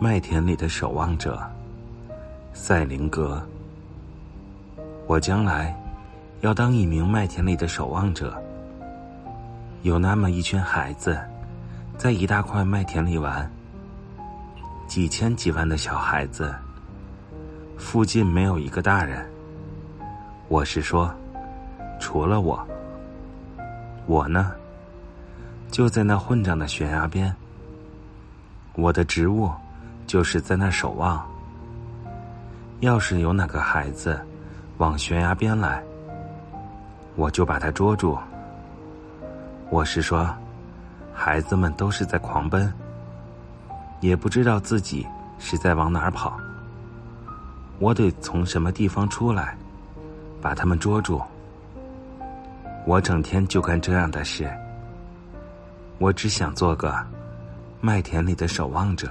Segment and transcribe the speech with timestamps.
[0.00, 1.40] 麦田里的守望者，
[2.52, 3.40] 赛林格。
[5.06, 5.74] 我将来
[6.40, 8.36] 要当一名麦田里的守望者。
[9.82, 11.18] 有那么一群孩子，
[11.96, 13.48] 在一大块麦田里玩，
[14.88, 16.52] 几千几万的小孩子，
[17.78, 19.24] 附近没有一个大人。
[20.48, 21.14] 我是说，
[22.00, 22.66] 除了我。
[24.06, 24.52] 我呢，
[25.70, 27.34] 就在那混账的悬崖边。
[28.74, 29.50] 我的职务。
[30.14, 31.20] 就是在那守望。
[32.78, 34.24] 要是有哪个孩子
[34.78, 35.82] 往悬崖边来，
[37.16, 38.16] 我就把他捉住。
[39.70, 40.32] 我是说，
[41.12, 42.72] 孩子们都是在狂奔，
[43.98, 45.04] 也不知道自己
[45.40, 46.38] 是在往哪儿跑。
[47.80, 49.58] 我得从什么地方出来，
[50.40, 51.20] 把他们捉住。
[52.86, 54.48] 我整天就干这样的事。
[55.98, 57.04] 我只想做个
[57.80, 59.10] 麦田里的守望者。